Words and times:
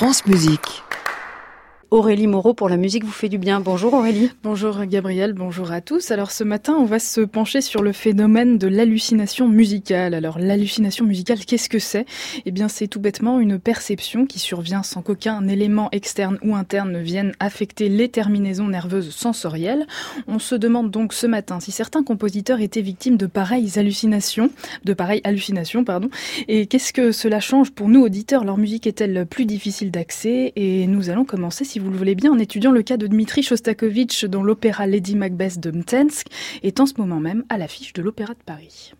France 0.00 0.24
Musique. 0.24 0.82
Aurélie 1.92 2.28
Moreau 2.28 2.54
pour 2.54 2.68
la 2.68 2.76
musique 2.76 3.02
vous 3.02 3.10
fait 3.10 3.28
du 3.28 3.38
bien. 3.38 3.58
Bonjour 3.58 3.94
Aurélie. 3.94 4.30
Bonjour 4.44 4.84
Gabriel, 4.84 5.32
bonjour 5.32 5.72
à 5.72 5.80
tous. 5.80 6.12
Alors 6.12 6.30
ce 6.30 6.44
matin, 6.44 6.76
on 6.78 6.84
va 6.84 7.00
se 7.00 7.20
pencher 7.20 7.60
sur 7.60 7.82
le 7.82 7.90
phénomène 7.90 8.58
de 8.58 8.68
l'hallucination 8.68 9.48
musicale. 9.48 10.14
Alors 10.14 10.38
l'hallucination 10.38 11.04
musicale, 11.04 11.44
qu'est-ce 11.44 11.68
que 11.68 11.80
c'est? 11.80 12.06
Eh 12.46 12.52
bien 12.52 12.68
c'est 12.68 12.86
tout 12.86 13.00
bêtement 13.00 13.40
une 13.40 13.58
perception 13.58 14.24
qui 14.24 14.38
survient 14.38 14.84
sans 14.84 15.02
qu'aucun 15.02 15.48
élément 15.48 15.88
externe 15.90 16.38
ou 16.44 16.54
interne 16.54 16.92
ne 16.92 17.00
vienne 17.00 17.32
affecter 17.40 17.88
les 17.88 18.08
terminaisons 18.08 18.68
nerveuses 18.68 19.10
sensorielles. 19.10 19.88
On 20.28 20.38
se 20.38 20.54
demande 20.54 20.92
donc 20.92 21.12
ce 21.12 21.26
matin 21.26 21.58
si 21.58 21.72
certains 21.72 22.04
compositeurs 22.04 22.60
étaient 22.60 22.82
victimes 22.82 23.16
de 23.16 23.26
pareilles 23.26 23.72
hallucinations, 23.80 24.50
de 24.84 24.94
pareilles 24.94 25.22
hallucinations, 25.24 25.82
pardon. 25.82 26.08
Et 26.46 26.66
qu'est-ce 26.66 26.92
que 26.92 27.10
cela 27.10 27.40
change 27.40 27.72
pour 27.72 27.88
nous 27.88 28.04
auditeurs? 28.04 28.44
Leur 28.44 28.58
musique 28.58 28.86
est-elle 28.86 29.26
plus 29.26 29.44
difficile 29.44 29.90
d'accès? 29.90 30.52
Et 30.54 30.86
nous 30.86 31.10
allons 31.10 31.24
commencer 31.24 31.64
si 31.64 31.79
vous 31.80 31.90
le 31.90 31.96
voulez 31.96 32.14
bien, 32.14 32.32
en 32.32 32.38
étudiant 32.38 32.72
le 32.72 32.82
cas 32.82 32.96
de 32.96 33.06
Dmitri 33.06 33.42
Shostakovich 33.42 34.24
dont 34.24 34.42
l'opéra 34.42 34.86
Lady 34.86 35.16
Macbeth 35.16 35.58
de 35.58 35.70
Mtensk 35.70 36.26
est 36.62 36.80
en 36.80 36.86
ce 36.86 36.94
moment 36.98 37.20
même 37.20 37.44
à 37.48 37.58
l'affiche 37.58 37.92
de 37.92 38.02
l'Opéra 38.02 38.34
de 38.34 38.42
Paris. 38.44 38.92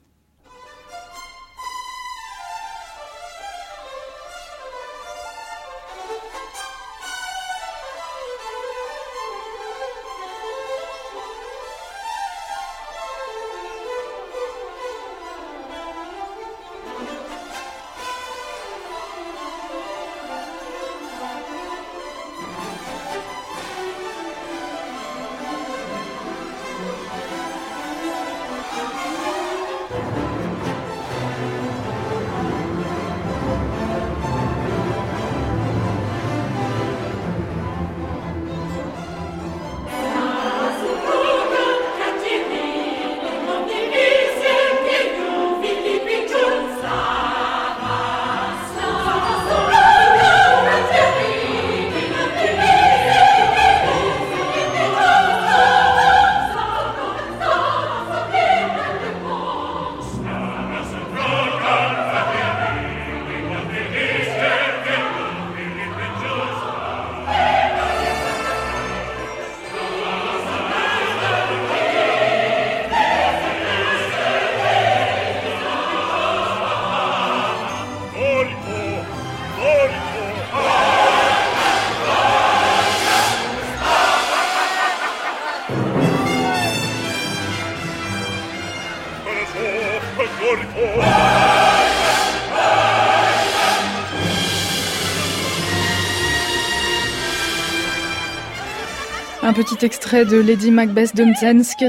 Un 99.51 99.53
petit 99.53 99.85
extrait 99.85 100.25
de 100.25 100.37
Lady 100.37 100.71
Macbeth 100.71 101.17
de 101.17 101.25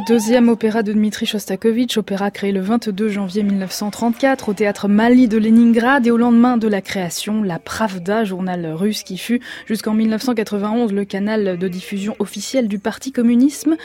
deuxième 0.08 0.50
opéra 0.50 0.82
de 0.82 0.94
Dmitri 0.94 1.28
Shostakovich, 1.28 1.96
opéra 1.96 2.32
créé 2.32 2.52
le 2.52 2.60
22 2.60 3.10
janvier 3.10 3.44
1934 3.44 4.50
au 4.50 4.54
théâtre 4.54 4.88
Mali 4.88 5.28
de 5.28 5.38
Leningrad 5.38 6.08
et 6.08 6.10
au 6.10 6.18
lendemain 6.18 6.58
de 6.58 6.68
la 6.68 6.82
création, 6.82 7.44
la 7.44 7.60
Pravda, 7.60 8.24
journal 8.24 8.66
russe 8.66 9.04
qui 9.04 9.20
fut 9.20 9.42
jusqu'en 9.68 9.94
1991 9.94 10.92
le 10.92 11.06
canal 11.06 11.60
de 11.60 11.68
diffusion 11.68 12.16
officiel 12.18 12.68
du 12.68 12.80
Parti 12.80 13.12
communisme. 13.12 13.78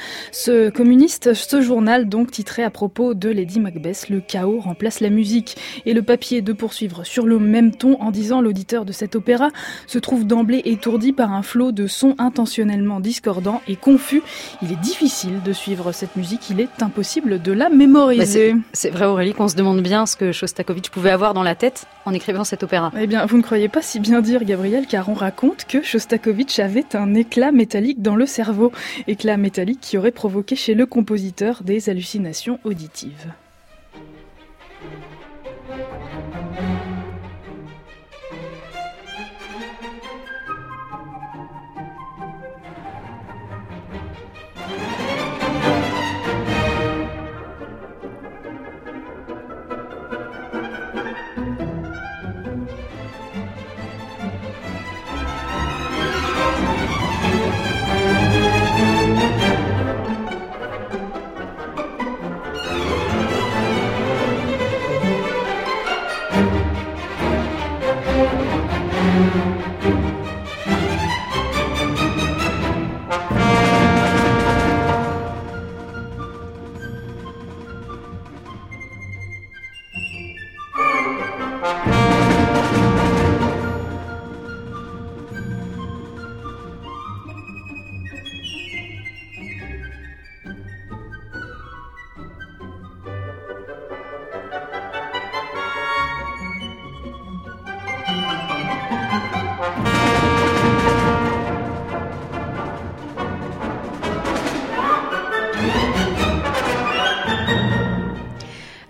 Communiste, 0.74 1.34
ce 1.34 1.60
journal 1.60 2.08
donc 2.08 2.30
titré 2.30 2.62
à 2.62 2.70
propos 2.70 3.12
de 3.12 3.28
Lady 3.28 3.60
Macbeth, 3.60 4.08
le 4.08 4.20
chaos 4.20 4.58
remplace 4.58 5.00
la 5.00 5.10
musique 5.10 5.58
et 5.84 5.92
le 5.92 6.00
papier 6.00 6.40
de 6.40 6.54
poursuivre 6.54 7.04
sur 7.04 7.26
le 7.26 7.38
même 7.38 7.74
ton 7.74 8.00
en 8.00 8.10
disant 8.10 8.40
l'auditeur 8.40 8.86
de 8.86 8.92
cet 8.92 9.16
opéra 9.16 9.50
se 9.86 9.98
trouve 9.98 10.26
d'emblée 10.26 10.62
étourdi 10.64 11.12
par 11.12 11.34
un 11.34 11.42
flot 11.42 11.72
de 11.72 11.86
sons 11.86 12.14
intentionnellement 12.16 13.00
discordants 13.00 13.60
et 13.68 13.76
confus. 13.76 14.22
Il 14.62 14.72
est 14.72 14.80
difficile 14.80 15.42
de 15.42 15.52
suivre 15.52 15.92
cette 15.92 16.16
musique, 16.16 16.50
il 16.50 16.60
est 16.60 16.82
impossible 16.82 17.40
de 17.40 17.52
la 17.52 17.68
mémoriser. 17.68 18.54
C'est 18.72 18.90
vrai 18.90 19.06
Aurélie 19.06 19.34
qu'on 19.34 19.48
se 19.48 19.56
demande 19.56 19.80
bien 19.80 20.06
ce 20.06 20.16
que 20.16 20.32
Shostakovich 20.32 20.90
pouvait 20.90 21.10
avoir 21.10 21.34
dans 21.34 21.42
la 21.42 21.54
tête 21.54 21.86
en 22.04 22.12
écrivant 22.12 22.44
cet 22.44 22.62
opéra. 22.62 22.92
Eh 22.98 23.06
bien, 23.06 23.26
vous 23.26 23.36
ne 23.36 23.42
croyez 23.42 23.68
pas 23.68 23.82
si 23.82 24.00
bien 24.00 24.20
dire, 24.20 24.44
Gabriel, 24.44 24.86
car 24.86 25.08
on 25.08 25.14
raconte 25.14 25.64
que 25.66 25.82
Shostakovich 25.82 26.58
avait 26.58 26.96
un 26.96 27.14
éclat 27.14 27.52
métallique 27.52 28.02
dans 28.02 28.16
le 28.16 28.26
cerveau. 28.26 28.72
Éclat 29.06 29.36
métallique 29.36 29.80
qui 29.80 29.98
aurait 29.98 30.10
provoqué 30.10 30.56
chez 30.56 30.74
le 30.74 30.86
compositeur 30.86 31.62
des 31.62 31.88
hallucinations 31.88 32.58
auditives. 32.64 33.32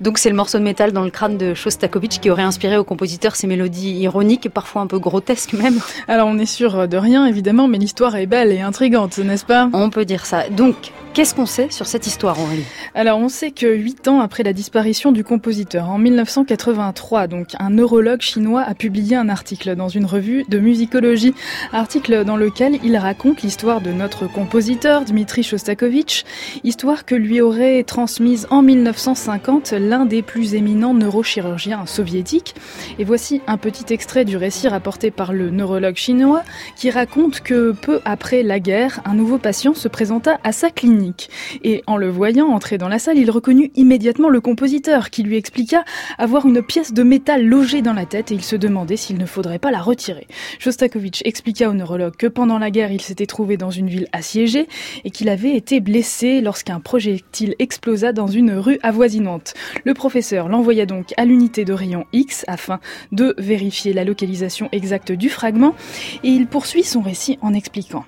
Donc 0.07 0.19
c'est 0.19 0.31
le 0.31 0.37
morceau 0.37 0.59
de 0.59 0.63
métal 0.63 0.93
dans 0.93 1.03
le 1.03 1.11
crâne 1.11 1.37
de 1.37 1.53
Shostakovich 1.53 2.21
qui 2.21 2.31
aurait 2.31 2.45
inspiré 2.45 2.77
au 2.77 2.85
compositeur 2.85 3.35
ces 3.35 3.49
mélodies 3.49 3.91
ironiques, 3.91 4.49
parfois 4.49 4.83
un 4.83 4.87
peu 4.87 5.01
grotesques 5.01 5.55
même. 5.55 5.81
Alors 6.07 6.29
on 6.29 6.39
est 6.39 6.47
sûr 6.47 6.87
de 6.87 6.97
rien 6.97 7.27
évidemment, 7.27 7.67
mais 7.67 7.79
l'histoire 7.79 8.15
est 8.15 8.27
belle 8.27 8.53
et 8.53 8.61
intrigante, 8.61 9.19
n'est-ce 9.19 9.45
pas? 9.45 9.69
On 9.73 9.91
peut 9.91 10.05
dire 10.05 10.25
ça. 10.25 10.49
Donc 10.49 10.93
Qu'est-ce 11.17 11.35
qu'on 11.35 11.47
sait 11.47 11.69
sur 11.71 11.87
cette 11.87 12.07
histoire, 12.07 12.39
Aurélie? 12.39 12.67
Alors, 12.95 13.19
on 13.19 13.31
sait 13.31 13.51
que 13.51 13.75
huit 13.75 14.07
ans 14.07 14.21
après 14.21 14.43
la 14.43 14.53
disparition 14.53 15.13
du 15.13 15.25
compositeur, 15.25 15.89
en 15.89 15.97
1983, 15.97 17.27
donc 17.27 17.53
un 17.59 17.71
neurologue 17.71 18.21
chinois 18.21 18.61
a 18.61 18.75
publié 18.75 19.17
un 19.17 19.31
article 19.31 19.77
dans 19.77 19.89
une 19.89 20.05
revue 20.05 20.45
de 20.51 20.59
musicologie, 20.59 21.33
article 21.73 22.27
dans 22.27 22.37
lequel 22.37 22.79
il 22.85 22.99
raconte 22.99 23.41
l'histoire 23.41 23.81
de 23.81 23.93
notre 23.93 24.31
compositeur 24.31 25.07
Dmitri 25.07 25.43
Shostakovich, 25.43 26.27
histoire 26.65 27.07
que 27.07 27.15
lui 27.15 27.41
aurait 27.41 27.83
transmise 27.85 28.47
en 28.51 28.61
1950 28.61 29.73
l'un 29.97 30.05
des 30.05 30.21
plus 30.21 30.55
éminents 30.55 30.93
neurochirurgiens 30.93 31.87
soviétiques. 31.87 32.55
Et 32.99 33.05
voici 33.05 33.41
un 33.47 33.57
petit 33.57 33.95
extrait 33.95 34.27
du 34.27 34.37
récit 34.37 34.69
rapporté 34.69 35.11
par 35.11 35.33
le 35.33 35.49
neurologue 35.49 35.97
chinois 35.97 36.43
qui 36.77 36.91
raconte 36.91 37.41
que 37.41 37.73
peu 37.73 38.01
après 38.05 38.43
la 38.43 38.61
guerre, 38.61 39.01
un 39.07 39.15
nouveau 39.15 39.39
patient 39.39 39.73
se 39.73 39.89
présenta 39.89 40.39
à 40.45 40.53
sa 40.53 40.69
clinique. 40.69 41.31
Et 41.65 41.83
en 41.87 41.97
le 41.97 42.11
voyant 42.11 42.49
entrer 42.49 42.77
dans 42.77 42.89
la 42.89 42.99
salle, 42.99 43.17
il 43.17 43.31
reconnut 43.31 43.71
immédiatement 43.75 44.29
le 44.29 44.43
compositeur 44.43 45.09
qui 45.09 45.23
lui 45.23 45.37
expliqua 45.37 45.83
avoir 46.19 46.45
une 46.45 46.63
pièce 46.63 46.93
de 46.93 47.03
métal 47.03 47.47
logée 47.47 47.81
dans 47.81 47.95
la 47.95 48.05
tête 48.05 48.31
et 48.31 48.35
il 48.35 48.45
se 48.45 48.57
demandait 48.57 48.99
s'il 48.99 49.17
ne 49.17 49.25
faudrait 49.25 49.59
pas 49.59 49.71
la 49.71 49.81
retirer. 49.81 50.27
Shostakovich 50.59 51.23
expliqua 51.25 51.71
au 51.71 51.73
neurologue 51.73 52.17
que 52.17 52.27
pendant 52.27 52.59
la 52.59 52.71
guerre, 52.71 52.93
il 52.93 53.01
s'était 53.01 53.25
trouvé 53.25 53.57
dans 53.57 53.71
une 53.71 53.89
ville 53.89 54.09
assiégée 54.13 54.69
et 55.05 55.11
qu'il 55.11 55.31
avait 55.31 55.57
été 55.57 55.81
blessé 55.81 56.43
lorsqu'un 56.43 56.81
projectile 56.81 57.55
explosa 57.59 58.13
dans 58.13 58.27
une 58.27 58.53
rue 58.53 58.79
avoisinante. 58.83 59.55
Le 59.87 59.95
professeur 59.95 60.49
l'envoya 60.49 60.85
donc 60.85 61.15
à 61.17 61.25
l'unité 61.25 61.65
de 61.65 61.73
rayon 61.73 62.07
X 62.13 62.45
afin 62.49 62.81
de 63.13 63.37
vérifier 63.39 63.93
la 63.93 64.03
localisation 64.03 64.69
exacte 64.73 65.13
du 65.13 65.29
fragment 65.29 65.77
et 66.25 66.29
il 66.29 66.49
poursuit 66.49 66.83
son 66.83 67.03
récit 67.03 67.39
en 67.41 67.55
expliquant. 67.55 68.05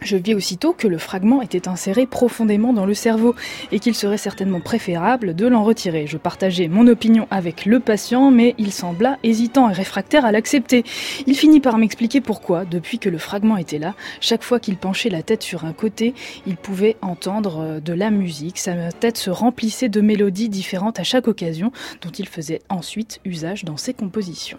Je 0.00 0.16
vis 0.16 0.34
aussitôt 0.34 0.72
que 0.72 0.86
le 0.86 0.98
fragment 0.98 1.42
était 1.42 1.68
inséré 1.68 2.06
profondément 2.06 2.72
dans 2.72 2.86
le 2.86 2.94
cerveau 2.94 3.34
et 3.72 3.78
qu'il 3.78 3.94
serait 3.94 4.18
certainement 4.18 4.60
préférable 4.60 5.34
de 5.34 5.46
l'en 5.46 5.64
retirer. 5.64 6.06
Je 6.06 6.18
partageais 6.18 6.68
mon 6.68 6.86
opinion 6.86 7.26
avec 7.30 7.64
le 7.64 7.80
patient, 7.80 8.30
mais 8.30 8.54
il 8.58 8.72
sembla 8.72 9.18
hésitant 9.22 9.70
et 9.70 9.72
réfractaire 9.72 10.24
à 10.24 10.32
l'accepter. 10.32 10.84
Il 11.26 11.34
finit 11.36 11.60
par 11.60 11.78
m'expliquer 11.78 12.20
pourquoi, 12.20 12.64
depuis 12.64 12.98
que 12.98 13.08
le 13.08 13.18
fragment 13.18 13.56
était 13.56 13.78
là, 13.78 13.94
chaque 14.20 14.42
fois 14.42 14.60
qu'il 14.60 14.76
penchait 14.76 15.10
la 15.10 15.22
tête 15.22 15.42
sur 15.42 15.64
un 15.64 15.72
côté, 15.72 16.14
il 16.46 16.56
pouvait 16.56 16.96
entendre 17.02 17.60
euh, 17.60 17.80
de 17.80 17.92
la 17.92 18.10
musique. 18.10 18.58
Sa 18.58 18.92
tête 18.92 19.16
se 19.16 19.30
remplissait 19.30 19.88
de 19.88 20.00
mélodies 20.00 20.48
différentes 20.48 21.00
à 21.00 21.04
chaque 21.04 21.28
occasion, 21.28 21.72
dont 22.02 22.10
il 22.10 22.28
faisait 22.28 22.60
ensuite 22.68 23.20
usage 23.24 23.64
dans 23.64 23.76
ses 23.76 23.94
compositions. 23.94 24.58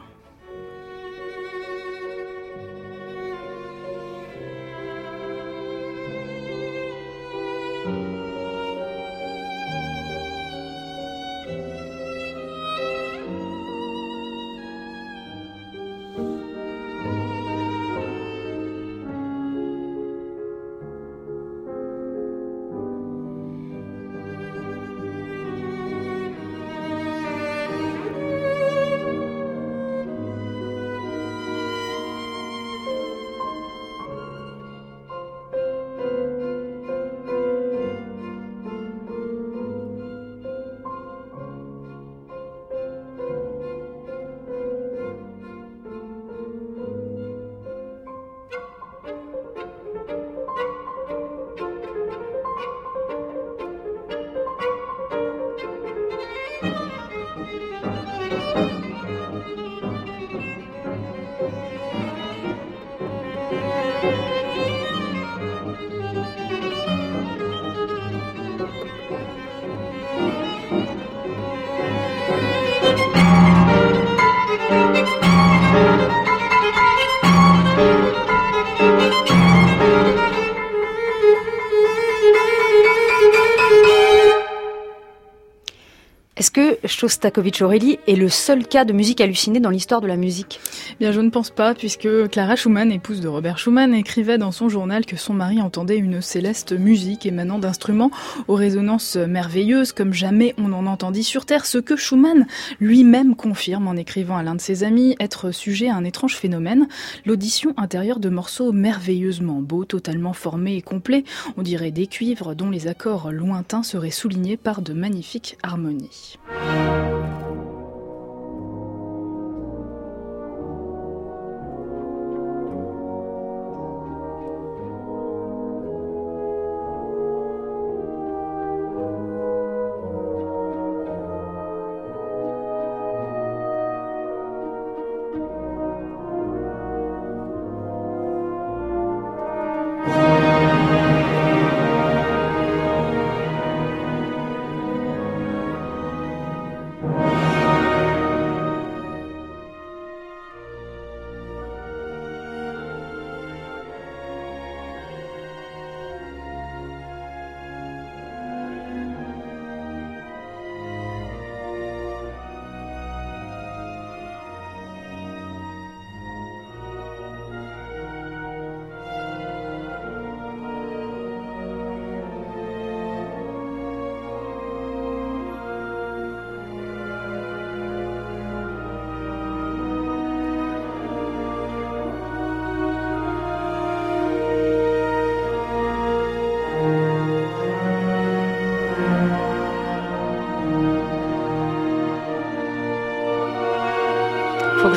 Shostakovich 87.00 87.62
Aurélie 87.62 88.00
est 88.08 88.16
le 88.16 88.28
seul 88.28 88.66
cas 88.66 88.84
de 88.84 88.92
musique 88.92 89.22
hallucinée 89.22 89.60
dans 89.60 89.70
l'histoire 89.70 90.02
de 90.02 90.08
la 90.08 90.16
musique 90.16 90.60
Bien, 91.00 91.12
je 91.12 91.22
ne 91.22 91.30
pense 91.30 91.52
pas, 91.52 91.76
puisque 91.76 92.08
Clara 92.32 92.56
Schumann, 92.56 92.92
épouse 92.92 93.22
de 93.22 93.28
Robert 93.28 93.60
Schumann, 93.60 93.94
écrivait 93.94 94.40
dans 94.40 94.52
son 94.52 94.68
journal 94.68 95.06
que 95.06 95.16
son 95.16 95.36
mari 95.36 95.62
entendait 95.62 96.00
une 96.00 96.24
céleste 96.24 96.72
musique 96.72 97.28
émanant 97.28 97.60
d'instruments 97.60 98.10
aux 98.48 98.56
résonances 98.56 99.16
merveilleuses 99.16 99.92
comme 99.92 100.12
jamais 100.12 100.56
on 100.58 100.74
en 100.74 100.88
entendit 100.88 101.24
sur 101.24 101.46
Terre, 101.46 101.68
ce 101.68 101.78
que 101.78 101.96
Schumann 101.96 102.48
lui-même 102.80 103.36
confirme 103.36 103.88
en 103.88 103.94
écrivant 103.94 104.38
à 104.38 104.42
l'un 104.42 104.56
de 104.56 104.62
ses 104.62 104.84
amis 104.84 105.16
être 105.20 105.52
sujet 105.52 105.90
à 105.90 105.96
un 105.96 106.04
étrange 106.04 106.36
phénomène, 106.36 106.88
l'audition 107.28 107.76
intérieure 107.78 108.20
de 108.20 108.30
morceaux 108.30 108.72
merveilleusement 108.72 109.62
beaux, 109.62 109.86
totalement 109.86 110.34
formés 110.34 110.78
et 110.78 110.82
complets, 110.82 111.26
on 111.58 111.62
dirait 111.62 111.92
des 111.92 112.08
cuivres 112.08 112.56
dont 112.56 112.72
les 112.72 112.88
accords 112.88 113.32
lointains 113.32 113.84
seraient 113.84 114.10
soulignés 114.10 114.58
par 114.58 114.82
de 114.82 114.94
magnifiques 114.94 115.60
harmonies. 115.62 116.40
Faut 116.88 117.17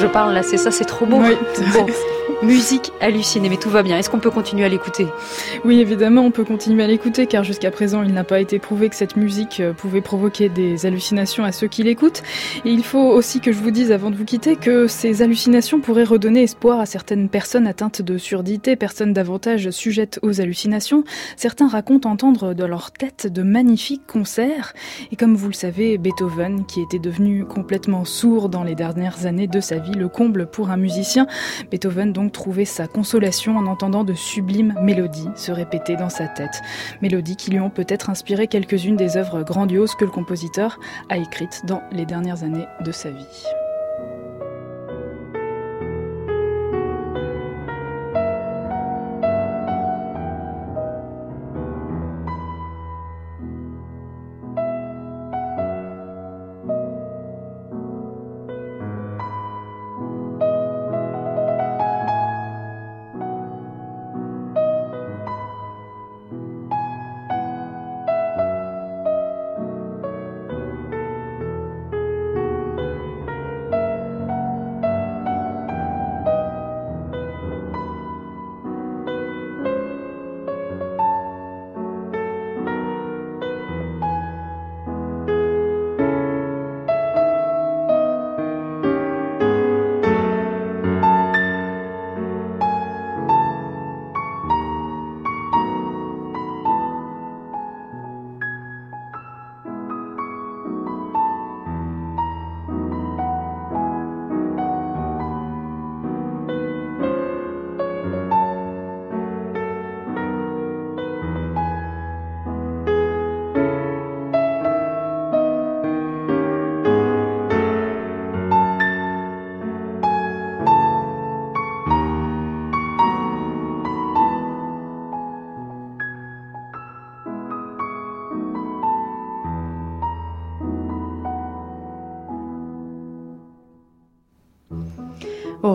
je 0.00 0.06
parle 0.06 0.32
là, 0.32 0.42
c'est 0.42 0.56
ça, 0.56 0.70
c'est 0.70 0.84
trop 0.84 1.06
beau. 1.06 1.22
Musique 2.42 2.92
hallucinée, 3.00 3.48
mais 3.48 3.56
tout 3.56 3.68
va 3.68 3.82
bien. 3.82 3.98
Est-ce 3.98 4.08
qu'on 4.08 4.20
peut 4.20 4.30
continuer 4.30 4.64
à 4.64 4.68
l'écouter? 4.68 5.06
Oui, 5.64 5.80
évidemment, 5.80 6.22
on 6.22 6.30
peut 6.30 6.44
continuer 6.44 6.84
à 6.84 6.86
l'écouter, 6.86 7.26
car 7.26 7.44
jusqu'à 7.44 7.70
présent, 7.70 8.02
il 8.02 8.14
n'a 8.14 8.24
pas 8.24 8.40
été 8.40 8.58
prouvé 8.58 8.88
que 8.88 8.96
cette 8.96 9.16
musique 9.16 9.60
euh, 9.60 9.72
pouvait 9.74 10.00
provoquer 10.00 10.48
des 10.48 10.86
hallucinations 10.86 11.44
à 11.44 11.52
ceux 11.52 11.66
qui 11.66 11.82
l'écoutent. 11.82 12.22
Et 12.64 12.70
il 12.70 12.84
faut 12.84 13.10
aussi 13.10 13.40
que 13.40 13.52
je 13.52 13.58
vous 13.58 13.70
dise, 13.70 13.92
avant 13.92 14.10
de 14.10 14.16
vous 14.16 14.24
quitter, 14.24 14.56
que 14.56 14.86
ces 14.86 15.20
hallucinations 15.20 15.80
pourraient 15.80 16.04
redonner 16.04 16.44
espoir 16.44 16.80
à 16.80 16.86
certaines 16.86 17.28
personnes 17.28 17.66
atteintes 17.66 18.00
de 18.00 18.16
surdité, 18.16 18.76
personnes 18.76 19.12
davantage 19.12 19.70
sujettes 19.70 20.18
aux 20.22 20.40
hallucinations. 20.40 21.04
Certains 21.36 21.68
racontent 21.68 22.10
entendre 22.10 22.54
dans 22.54 22.68
leur 22.68 22.90
tête 22.90 23.26
de 23.26 23.42
magnifiques 23.42 24.06
concerts. 24.06 24.72
Et 25.12 25.16
comme 25.16 25.34
vous 25.34 25.48
le 25.48 25.54
savez, 25.54 25.98
Beethoven, 25.98 26.64
qui 26.64 26.80
était 26.80 26.98
devenu 26.98 27.44
complètement 27.44 28.04
sourd 28.04 28.48
dans 28.48 28.64
les 28.64 28.74
dernières 28.74 29.26
années 29.26 29.46
de 29.46 29.60
sa 29.60 29.76
vie, 29.76 29.80
vie, 29.80 29.92
le 29.92 30.08
comble 30.08 30.46
pour 30.46 30.70
un 30.70 30.76
musicien. 30.76 31.26
Beethoven 31.70 32.12
donc 32.12 32.29
trouvait 32.30 32.64
sa 32.64 32.86
consolation 32.86 33.56
en 33.56 33.66
entendant 33.66 34.04
de 34.04 34.14
sublimes 34.14 34.74
mélodies 34.80 35.28
se 35.36 35.52
répéter 35.52 35.96
dans 35.96 36.08
sa 36.08 36.28
tête. 36.28 36.62
Mélodies 37.02 37.36
qui 37.36 37.50
lui 37.50 37.60
ont 37.60 37.70
peut-être 37.70 38.10
inspiré 38.10 38.46
quelques-unes 38.46 38.96
des 38.96 39.16
œuvres 39.16 39.42
grandioses 39.42 39.94
que 39.94 40.04
le 40.04 40.10
compositeur 40.10 40.78
a 41.08 41.18
écrites 41.18 41.62
dans 41.66 41.82
les 41.92 42.06
dernières 42.06 42.42
années 42.42 42.66
de 42.84 42.92
sa 42.92 43.10
vie. 43.10 43.44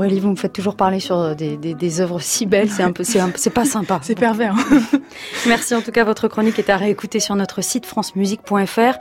Aurélie, 0.06 0.20
vous 0.20 0.30
me 0.30 0.36
faites 0.36 0.54
toujours 0.54 0.76
parler 0.76 1.00
sur 1.00 1.36
des, 1.36 1.58
des, 1.58 2.02
œuvres 2.02 2.20
si 2.20 2.46
belles, 2.46 2.70
c'est 2.70 2.84
un 2.84 2.92
peu, 2.92 3.04
c'est 3.04 3.50
pas 3.50 3.66
sympa. 3.66 4.00
c'est 4.04 4.14
pervers. 4.14 4.56
Merci 5.48 5.74
en 5.74 5.82
tout 5.82 5.92
cas, 5.92 6.04
votre 6.04 6.28
chronique 6.28 6.60
est 6.60 6.70
à 6.70 6.78
réécouter 6.78 7.20
sur 7.20 7.36
notre 7.36 7.62
site 7.64 7.88
francemusique.fr 7.88 8.98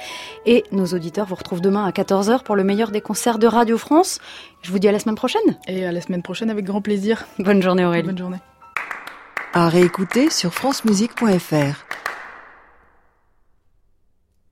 et 0.47 0.65
nos 0.73 0.87
auditeurs 0.87 1.27
vous 1.27 1.35
retrouvent 1.35 1.61
demain 1.61 1.85
à 1.85 1.91
14h 1.91 2.43
pour 2.43 2.57
le 2.57 2.65
meilleur 2.65 2.91
des 2.91 3.03
concerts 3.03 3.39
de 3.39 3.47
Radio 3.47 3.77
France. 3.77 4.19
Je 4.63 4.71
vous 4.71 4.79
dis 4.79 4.89
à 4.89 4.93
la 4.93 4.99
semaine 4.99 5.15
prochaine. 5.15 5.43
Et 5.69 5.85
à 5.85 5.93
la 5.93 6.01
semaine 6.01 6.23
prochaine 6.23 6.49
avec 6.49 6.65
grand 6.65 6.81
plaisir. 6.81 7.27
Bonne 7.39 7.63
journée 7.63 7.85
Aurélie. 7.85 8.07
Bonne 8.07 8.17
journée. 8.17 8.39
À 9.53 9.69
réécouter 9.69 10.31
sur 10.31 10.55
francemusique.fr. 10.55 11.85